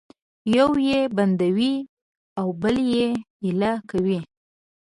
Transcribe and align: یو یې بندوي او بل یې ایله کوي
یو 0.57 0.69
یې 0.87 0.99
بندوي 1.15 1.75
او 2.39 2.47
بل 2.61 2.75
یې 2.93 3.07
ایله 3.43 3.73
کوي 3.89 4.19